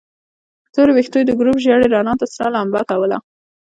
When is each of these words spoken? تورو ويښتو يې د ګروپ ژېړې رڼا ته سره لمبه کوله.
تورو 0.73 0.91
ويښتو 0.93 1.17
يې 1.19 1.25
د 1.27 1.31
ګروپ 1.39 1.57
ژېړې 1.63 1.87
رڼا 1.93 2.13
ته 2.19 2.25
سره 2.35 2.53
لمبه 2.55 2.81
کوله. 2.89 3.17